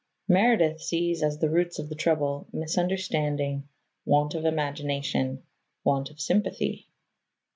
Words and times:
Meredith 0.27 0.81
sees, 0.81 1.21
as 1.21 1.37
the 1.37 1.49
roots 1.51 1.77
of 1.77 1.87
the 1.87 1.93
trouble, 1.93 2.47
misunderstanding, 2.51 3.69
want 4.03 4.33
of 4.33 4.45
imagination, 4.45 5.43
want 5.83 6.09
of 6.09 6.19
sympathy. 6.19 6.87